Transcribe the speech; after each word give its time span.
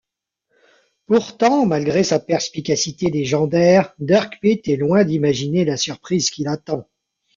Pourtant, 1.05 1.67
malgré 1.67 2.03
sa 2.03 2.19
perspicacité 2.19 3.11
légendaire, 3.11 3.93
Dirk 3.99 4.39
Pitt 4.41 4.67
est 4.67 4.75
loin 4.75 5.03
d’imaginer 5.05 5.63
la 5.63 5.77
surprise 5.77 6.31
qui 6.31 6.43
l’attend. 6.43 6.89